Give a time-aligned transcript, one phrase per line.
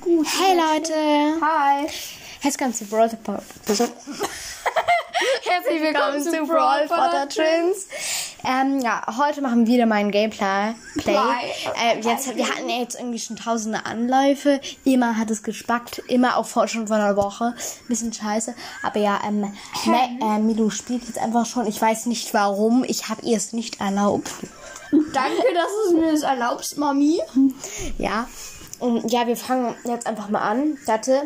[0.00, 0.28] Gut.
[0.28, 0.94] Hey Leute!
[1.44, 1.88] Hi.
[2.40, 3.08] Herzlich willkommen zu Brawl
[5.42, 7.88] Herzlich willkommen zu Brawl Potter Twins.
[8.44, 10.74] Ähm, ja, heute machen wir wieder meinen Gameplay.
[10.98, 11.16] Play.
[11.84, 14.60] Äh, jetzt, wir hatten ja jetzt irgendwie schon tausende Anläufe.
[14.84, 15.98] Immer hat es gespackt.
[16.06, 17.52] Immer auch vor, schon vor einer Woche.
[17.88, 18.54] Bisschen scheiße.
[18.84, 19.52] Aber ja, ähm,
[19.86, 21.66] Ma- äh, Milo spielt jetzt einfach schon.
[21.66, 22.84] Ich weiß nicht warum.
[22.84, 24.30] Ich habe ihr es nicht erlaubt.
[24.92, 27.20] Danke, dass du mir das erlaubst, Mami.
[27.98, 28.28] Ja.
[28.82, 30.76] Und ja, wir fangen jetzt einfach mal an.
[30.86, 31.22] Warte.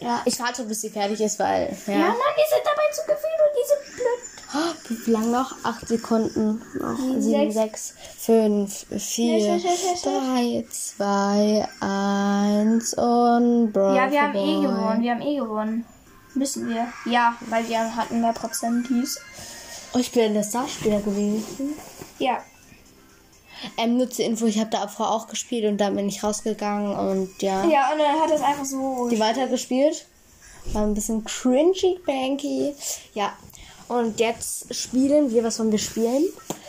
[0.00, 0.22] Ja.
[0.24, 1.68] Ich warte, bis sie fertig ist, weil.
[1.86, 1.92] Ja.
[1.92, 5.06] Ja, Mann, wir sind dabei zu gefühlt und diese blöd.
[5.06, 5.54] Wie lang noch?
[5.62, 6.60] Acht Sekunden.
[6.74, 6.98] Noch.
[7.20, 9.60] Sieben, sechs, fünf, vier,
[10.02, 15.02] drei, zwei, eins und Brawl Ja, wir haben eh gewonnen.
[15.02, 15.84] Wir haben eh gewonnen.
[16.34, 16.88] Müssen wir.
[17.06, 19.20] Ja, weil wir hatten mehr Prozentis.
[19.92, 21.74] Oh, ich bin der Starspieler gewesen.
[22.18, 22.42] Ja.
[23.76, 27.42] Ähm, nutze Info, ich habe da vorher auch gespielt und dann bin ich rausgegangen und
[27.42, 27.64] ja.
[27.64, 29.08] Ja, und dann hat es einfach so.
[29.08, 30.06] Die weitergespielt.
[30.72, 32.74] War ein bisschen cringy, banky.
[33.14, 33.32] Ja.
[33.88, 36.24] Und jetzt spielen wir, was wollen wir spielen?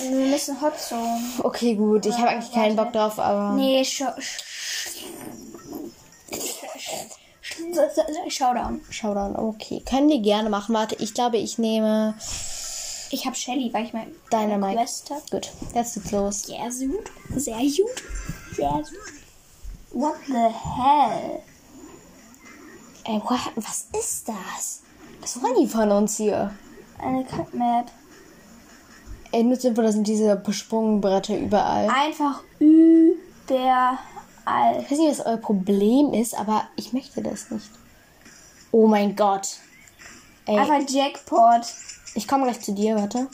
[0.00, 1.20] Wir müssen Hot Zone.
[1.42, 2.04] Okay, gut.
[2.04, 3.54] Ich habe eigentlich keinen Bock drauf, aber.
[3.54, 4.42] Nee, Sch Sch
[6.30, 6.46] Sch
[8.28, 8.80] Showdown.
[8.90, 9.82] Showdown, okay.
[9.88, 10.74] Können wir gerne machen.
[10.74, 12.14] Warte, ich glaube, ich nehme
[13.10, 14.76] Ich habe Shelly, weil ich mein Dynamite.
[14.76, 15.30] Quest hab.
[15.30, 16.42] Gut, jetzt geht's los.
[16.42, 17.10] Sehr gut.
[17.36, 18.02] Sehr gut.
[18.54, 18.92] Sehr gut.
[19.92, 21.42] What the hell?
[23.04, 23.38] Ey, what?
[23.54, 24.82] was ist das?
[25.20, 26.52] Was wollen die von uns hier?
[26.98, 27.86] Eine Cut Map.
[29.32, 31.88] Ey, nur simpel, da sind diese Besprungenbretter überall.
[31.88, 33.98] Einfach überall.
[34.80, 37.70] Ich weiß nicht, was euer Problem ist, aber ich möchte das nicht.
[38.72, 39.58] Oh mein Gott.
[40.46, 41.62] Ey, Einfach Jackpot.
[42.16, 43.28] Ich komme gleich zu dir, warte.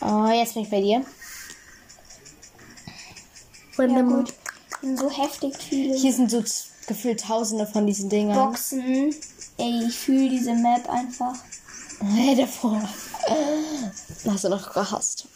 [0.00, 1.04] Oh, jetzt bin ich bei dir.
[3.78, 4.34] Ja, gut.
[4.80, 6.42] Sind so heftig viele Hier sind so
[6.86, 8.36] gefühlt tausende von diesen Dingern.
[8.36, 9.14] Boxen.
[9.56, 11.34] Ey, ich fühle diese Map einfach.
[12.00, 12.82] Hey, davor.
[14.28, 15.26] Hast du noch gehasst.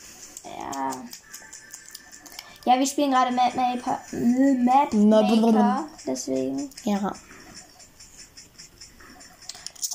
[0.44, 0.91] Ja.
[2.64, 4.00] Ja, wir spielen gerade Map Maker.
[4.10, 5.86] Map Maker.
[6.04, 6.69] Deswegen.
[6.82, 7.12] Ja.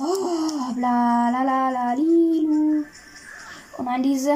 [0.03, 2.83] Oh, bla la la la lilu.
[3.77, 4.33] Und an diese.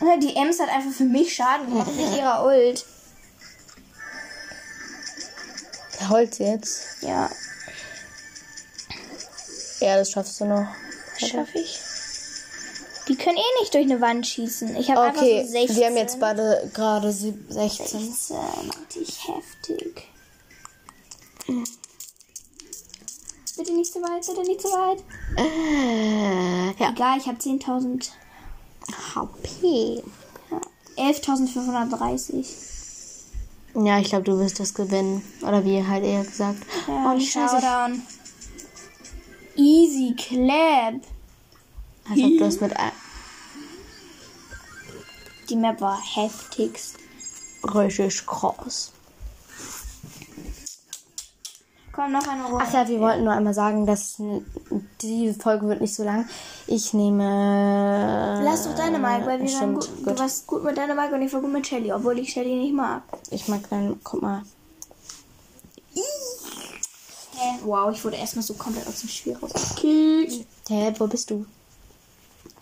[0.00, 2.84] Ja, Die Ems hat einfach für mich Schaden gemacht mit ihrer Ult.
[6.08, 7.02] Holz jetzt.
[7.02, 7.28] Ja,
[9.80, 10.66] Ja, das schaffst du noch.
[11.18, 11.80] schaffe ich.
[13.08, 14.76] Die können eh nicht durch eine Wand schießen.
[14.76, 15.76] Ich habe Okay, einfach so 16.
[15.76, 17.86] wir haben jetzt beide gerade sieb- 16.
[18.14, 18.36] 16.
[18.96, 20.08] Richtig heftig.
[23.56, 25.02] Bitte nicht zu weit, bitte nicht zu weit.
[25.36, 26.90] Äh, ja.
[26.90, 28.10] Egal, ich habe 10.000.
[29.14, 30.02] HP.
[30.50, 30.60] Ja,
[31.10, 32.46] 11.530.
[33.74, 35.22] Ja, ich glaube, du wirst das gewinnen.
[35.42, 36.58] Oder wie halt eher gesagt.
[36.86, 37.56] Ja, oh, Scheiße.
[37.56, 38.02] Showdown.
[39.56, 41.00] Easy Clap.
[42.08, 42.92] Als ob du das mit ein-
[45.48, 46.96] Die Map war heftigst.
[47.64, 48.92] richtig krass.
[51.96, 52.62] Komm, noch eine Runde.
[52.68, 54.20] Ach ja, wir wollten nur einmal sagen, dass
[55.00, 56.28] die Folge wird nicht so lang.
[56.66, 58.42] Ich nehme.
[58.44, 60.06] Lass doch deine Mike, weil wir waren Stimmt, gut, gut.
[60.14, 62.54] du warst gut mit deiner Mike und ich war gut mit Shelly, obwohl ich Shelly
[62.56, 63.02] nicht mag.
[63.30, 63.98] Ich mag dann.
[64.04, 64.42] Guck mal.
[65.94, 67.58] Hä?
[67.64, 70.46] Wow, ich wurde erstmal so komplett aus dem Spiel rausgekillt.
[70.68, 71.46] Hä, wo bist du?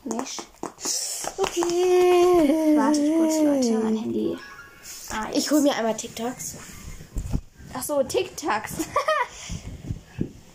[0.05, 0.43] Nicht.
[1.39, 2.77] Okay.
[2.77, 4.37] Wartet kurz, Leute, mein Handy.
[5.11, 6.55] Ah, Ich hole mir einmal TikToks.
[7.77, 8.73] Ach so, TikToks.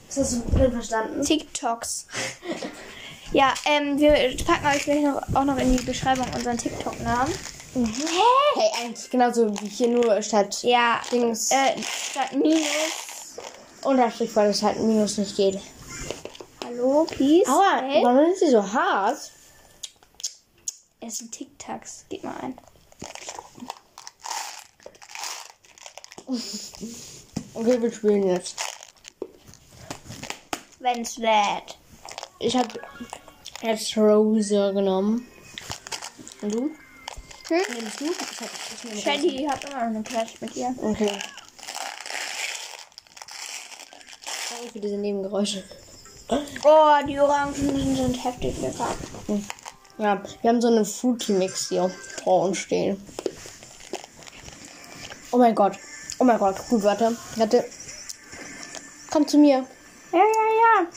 [0.09, 1.21] Das hast du drin verstanden?
[1.23, 2.07] TikToks.
[3.31, 7.31] Ja, ähm, wir packen euch gleich noch, auch noch in die Beschreibung unseren TikTok-Namen.
[7.75, 13.37] Hey, eigentlich genauso wie hier nur statt Ja, Dings äh, statt Minus.
[13.83, 15.59] Unterstrich, weil es halt Minus nicht geht.
[16.65, 17.47] Hallo, please.
[17.47, 18.03] Aua, Hey.
[18.03, 19.17] warum sind sie so hart?
[21.01, 22.05] Es sind TikToks.
[22.09, 22.57] Geht mal ein.
[27.53, 28.55] Okay, wir spielen jetzt.
[30.79, 31.77] Wenn's lädt.
[32.39, 32.69] Ich habe
[33.61, 35.27] jetzt Rose genommen.
[36.41, 36.71] Und du?
[37.49, 37.61] Hm?
[37.73, 38.05] Nimmst du?
[38.05, 40.73] Ich hab, ich nehme Shelly hat immer noch eine Clash mit ihr.
[40.81, 41.11] Okay.
[44.49, 45.63] Danke für diese Nebengeräusche.
[46.63, 48.87] Oh, die Orangen sind, heftig lecker.
[49.97, 51.91] Ja, wir haben so einen Fruity-Mix hier
[52.23, 53.03] vor uns stehen.
[55.31, 55.77] Oh mein Gott.
[56.19, 56.55] Oh mein Gott.
[56.69, 57.17] Gut, warte.
[57.35, 57.65] Warte.
[59.11, 59.65] Komm zu mir.
[60.11, 60.87] Ja, ja, ja.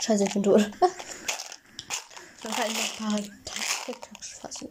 [0.00, 0.70] Scheiße, ich bin tot.
[2.42, 3.18] Dann kann ich noch ein paar
[3.86, 4.68] TikToks fassen.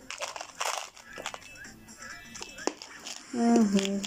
[3.34, 4.02] Mhm.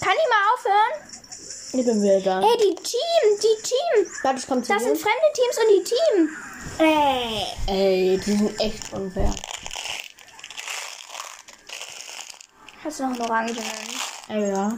[0.00, 0.94] Kann ich mal aufhören?
[1.74, 2.40] Ich bin wieder da.
[2.40, 4.12] Hey, die Team, die Team.
[4.22, 4.88] Warte, ich komm zu Das dir.
[4.88, 6.51] sind fremde Teams und die Team.
[6.78, 7.46] Ey.
[7.66, 9.34] Ey, die sind echt unfair.
[12.84, 13.62] Hast du noch einen Orangenen?
[14.28, 14.76] Ey, ja.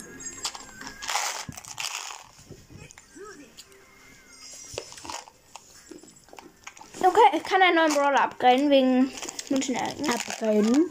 [7.01, 9.13] Okay, ich kann einen neuen Brawler upgraden wegen
[9.51, 10.09] München-Elten.
[10.09, 10.91] Upgraden.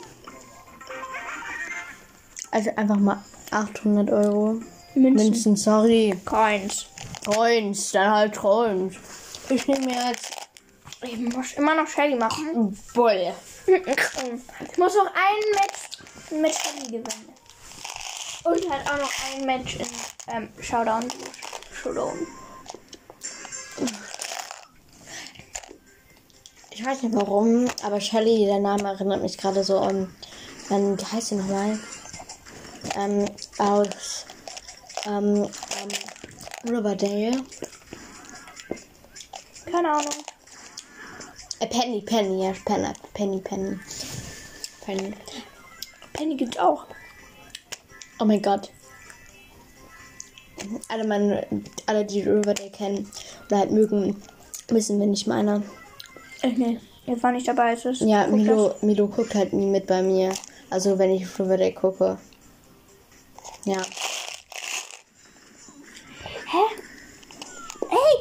[2.51, 4.61] Also einfach mal 800 Euro.
[4.95, 5.25] Münzen.
[5.25, 6.15] Münzen, sorry.
[6.23, 6.85] Coins.
[7.25, 8.95] Coins, dann halt Coins.
[9.49, 10.42] Ich nehme mir jetzt
[11.03, 12.77] Ich muss immer noch Shelly machen.
[12.93, 13.33] Bull.
[13.65, 17.33] Ich muss noch ein Match mit Shelly gewinnen.
[18.43, 19.87] Und halt auch noch ein Match in
[20.27, 21.05] ähm, Showdown.
[21.73, 22.27] Showdown.
[26.71, 30.13] Ich weiß nicht warum, aber Shelly, der Name erinnert mich gerade so an,
[30.69, 31.79] an wie heißt sie nochmal?
[32.95, 33.25] Ähm,
[33.57, 34.25] aus,
[35.05, 37.43] ähm, ähm, Riverdale.
[39.71, 40.23] Keine Ahnung.
[41.63, 43.79] Äh, Penny, Penny, ja, Penny, Penny, Penny.
[44.85, 45.13] Penny.
[46.11, 46.85] Penny gibt's auch.
[48.19, 48.69] Oh mein Gott.
[50.89, 51.47] Alle, meine,
[51.85, 53.09] alle, die Riverdale kennen
[53.45, 54.21] oder halt mögen,
[54.67, 55.63] wissen, wenn ich meine.
[56.41, 56.79] Ich nee.
[57.05, 57.71] Jetzt war nicht dabei.
[57.73, 60.33] Es ist Ja, guck Milo, Milo guckt halt nie mit bei mir.
[60.69, 62.17] Also wenn ich Riverdale gucke.
[63.63, 63.77] Ja.
[63.77, 63.87] das.
[66.51, 66.63] Hä?
[67.89, 68.13] Ey!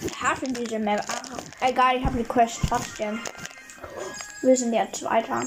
[0.00, 1.02] Ich hasse diese Map.
[1.08, 3.20] Ah, egal, ich habe die Quest trotzdem.
[4.42, 5.42] Wir sind jetzt weiter.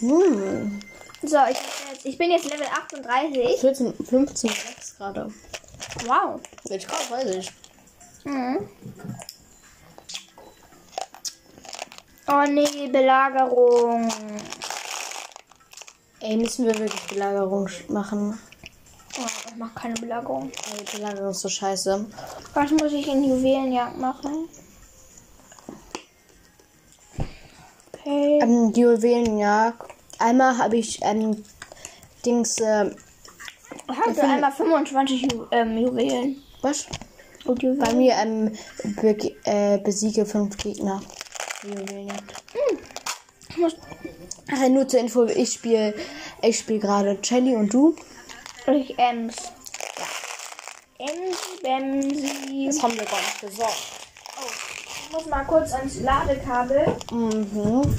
[0.00, 0.80] Hm.
[1.22, 1.58] So, ich,
[1.90, 3.60] jetzt, ich bin jetzt Level 38.
[3.60, 5.32] 14, 15, 6 gerade.
[6.06, 6.40] Wow.
[6.68, 7.50] Welch Grad weiß ich.
[8.24, 8.68] Mhm.
[12.26, 14.10] Oh nee, Belagerung.
[16.20, 18.38] Ey, müssen wir wirklich Belagerung machen?
[19.54, 20.50] Ich mach keine Belagerung.
[20.50, 22.06] Ey, Belagerung ist so scheiße.
[22.54, 24.48] Was muss ich in Juwelenjagd machen?
[27.92, 28.40] Okay.
[28.42, 29.92] Ähm, die Juwelenjagd.
[30.18, 31.44] Einmal habe ich, ähm,
[32.26, 32.90] Dings, äh,
[33.88, 36.42] Ich hatte einmal 25 Ju ähm, Juwelen.
[36.62, 36.86] was?
[37.44, 37.98] Und Bei Juwelen.
[37.98, 38.52] mir, ähm,
[39.00, 41.00] be äh, besiege fünf Gegner.
[41.62, 42.34] Die Juwelenjagd.
[43.50, 43.76] Ich muss
[44.52, 45.94] Ach, nur zur Info, ich spiele,
[46.42, 47.94] ich spiele gerade Shelly und du.
[48.72, 49.36] Ich Ems.
[50.98, 52.66] Emsi, Bemsi.
[52.66, 53.76] Das haben wir gar nicht gesagt.
[55.04, 56.96] Ich muss mal kurz ans Ladekabel.
[57.10, 57.96] Mhm.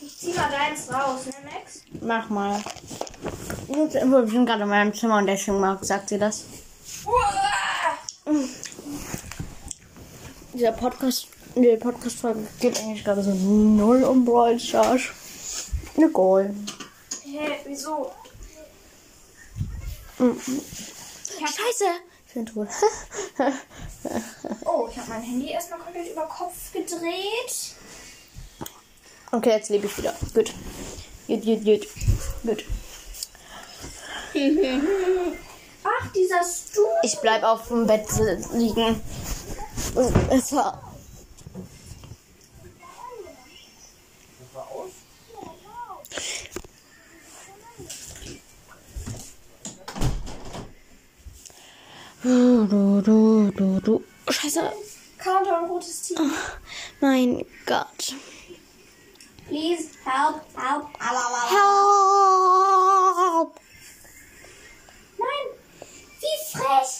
[0.00, 1.82] Ich zieh mal deins raus, ne, Max?
[2.00, 2.62] Mach mal.
[3.68, 6.44] Wir sind gerade in meinem Zimmer und deswegen mag, sagt sie das.
[10.54, 15.02] Dieser Podcast, die Podcast-Folge geht eigentlich gerade so null um Brawl Stars.
[15.96, 16.54] Ne Goal.
[17.24, 18.12] Hä, wieso?
[20.18, 21.84] Scheiße!
[22.26, 22.68] Ich bin tot.
[24.64, 27.74] Oh, ich habe mein Handy erstmal komplett über Kopf gedreht.
[29.32, 30.14] okay, jetzt lebe ich wieder.
[30.34, 30.52] Gut.
[31.26, 31.86] Gut, gut, gut.
[32.44, 32.64] Gut.
[35.84, 36.86] Ach, dieser Stuhl.
[37.02, 38.06] Ich bleib auf dem Bett
[38.52, 39.00] liegen.
[40.30, 40.85] Es war.
[52.26, 54.02] Du, du, du, du, du.
[54.28, 54.60] Scheiße.
[55.16, 56.32] Countdown, rotes Team.
[57.00, 58.16] Mein Gott.
[59.46, 60.86] Please help, help.
[60.98, 61.60] Help!
[65.16, 65.46] Nein,
[66.20, 66.92] wie frech.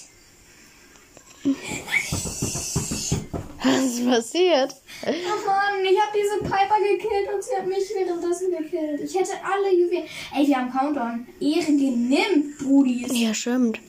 [3.65, 4.73] Was ist passiert?
[5.07, 5.11] Oh
[5.45, 9.01] Mann, ich habe diese Piper gekillt und sie hat mich währenddessen gekillt.
[9.01, 10.07] Ich hätte alle Juwelen.
[10.37, 11.27] Ey, wir haben Countdown.
[11.41, 13.11] Ehre genimmt, Brudis.
[13.11, 13.81] Ja, stimmt.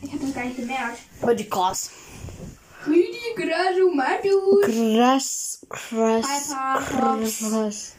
[0.00, 0.98] Ich habe das gar nicht gemerkt.
[1.20, 1.90] Aber die krass.
[2.86, 3.18] Rüdi,
[3.94, 4.60] Madu.
[4.62, 6.54] Krass, krass,
[6.90, 7.92] krass.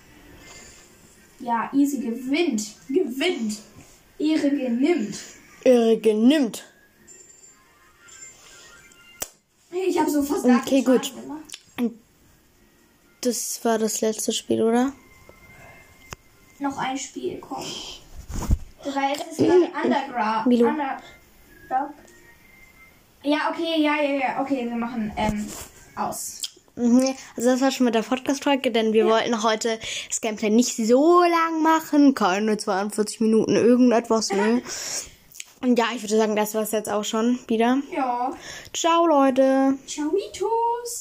[1.39, 2.63] Ja, easy gewinnt.
[2.87, 3.57] Gewinnt.
[4.17, 5.17] Ehre genimmt.
[5.63, 6.63] Irre genimmt.
[9.71, 11.13] Ich habe so fast Okay, gut.
[13.21, 14.93] Das war das letzte Spiel, oder?
[16.59, 17.63] Noch ein Spiel, komm.
[18.83, 21.01] Weil es ist gerade Underground.
[21.69, 21.93] Underdog.
[23.23, 24.41] Ja, okay, ja, ja, ja.
[24.41, 25.45] Okay, wir machen ähm,
[25.95, 26.41] aus.
[26.75, 30.75] Mhm, Also das war schon mit der Podcast-Folge, denn wir wollten heute das Gameplay nicht
[30.77, 32.15] so lang machen.
[32.15, 34.61] Keine 42 Minuten irgendetwas, ne?
[35.61, 37.79] Und ja, ich würde sagen, das war's jetzt auch schon wieder.
[37.93, 38.31] Ja.
[38.73, 39.73] Ciao, Leute.
[39.85, 40.97] Ciao, Mitos.